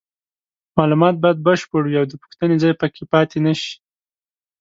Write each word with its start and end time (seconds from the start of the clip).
معلومات 0.77 1.15
باید 1.23 1.39
بشپړ 1.47 1.81
وي 1.85 1.97
او 2.01 2.05
د 2.09 2.13
پوښتنې 2.21 2.55
ځای 2.63 2.73
پکې 2.81 3.03
پاتې 3.13 3.37
نشي. 3.45 3.75